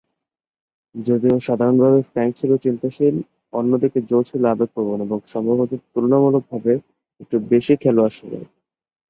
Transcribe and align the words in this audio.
যদিও 0.95 1.35
সাধারণভাবে 1.39 1.99
"ফ্র্যাংক 2.09 2.31
ছিল 2.39 2.51
চিন্তাশীল, 2.65 3.15
অন্যদিকে 3.53 3.99
জো 4.09 4.19
ছিল 4.29 4.41
আবেগপ্রবণ, 4.45 4.97
এবং 5.01 5.17
সম্ভবত 5.33 5.71
তুলনামূলকভাবে 5.91 6.73
একটু 7.19 7.35
বেশি 7.51 7.73
খেলোয়াড়-সুলভ।" 7.81 8.43